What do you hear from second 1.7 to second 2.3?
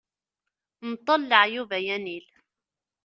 ay anil.